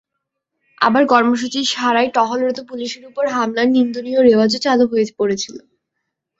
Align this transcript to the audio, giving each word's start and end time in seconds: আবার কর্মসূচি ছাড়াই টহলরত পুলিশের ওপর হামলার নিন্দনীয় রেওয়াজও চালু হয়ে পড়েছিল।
আবার 0.81 1.03
কর্মসূচি 1.05 1.59
ছাড়াই 1.71 2.07
টহলরত 2.15 2.59
পুলিশের 2.69 3.03
ওপর 3.09 3.25
হামলার 3.35 3.67
নিন্দনীয় 3.75 4.19
রেওয়াজও 4.21 4.59
চালু 4.65 4.85
হয়ে 4.91 5.05
পড়েছিল। 5.19 5.55